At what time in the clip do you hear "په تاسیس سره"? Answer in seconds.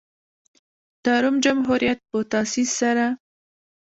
2.09-3.05